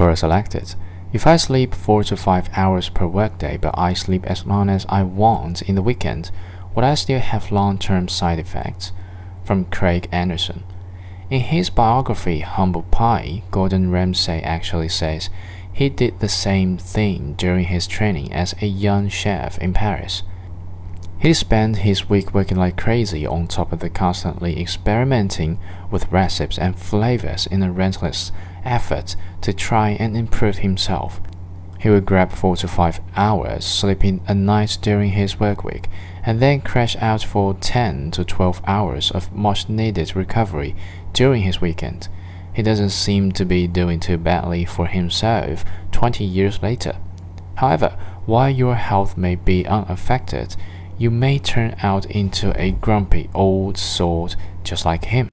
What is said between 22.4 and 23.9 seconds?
like crazy on top of the